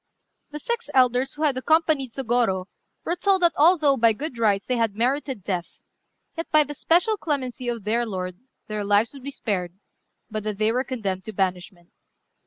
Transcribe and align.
The 0.49 0.57
six 0.57 0.89
elders 0.95 1.35
who 1.35 1.43
had 1.43 1.55
accompanied 1.57 2.09
Sôgorô 2.09 2.65
were 3.03 3.15
told 3.15 3.43
that 3.43 3.53
although 3.55 3.97
by 3.97 4.13
good 4.13 4.39
rights 4.39 4.65
they 4.65 4.77
had 4.77 4.95
merited 4.95 5.43
death, 5.43 5.83
yet 6.35 6.49
by 6.51 6.63
the 6.63 6.73
special 6.73 7.17
clemency 7.17 7.67
of 7.67 7.83
their 7.83 8.03
lord 8.03 8.39
their 8.65 8.83
lives 8.83 9.13
would 9.13 9.21
be 9.21 9.29
spared, 9.29 9.77
but 10.27 10.43
that 10.43 10.57
they 10.57 10.71
were 10.71 10.83
condemned 10.83 11.25
to 11.25 11.33
banishment. 11.33 11.91